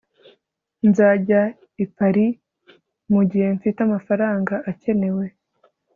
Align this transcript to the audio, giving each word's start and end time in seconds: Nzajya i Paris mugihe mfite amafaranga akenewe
Nzajya 0.89 1.41
i 1.83 1.85
Paris 1.95 2.31
mugihe 3.13 3.47
mfite 3.57 3.79
amafaranga 3.87 4.53
akenewe 4.71 5.25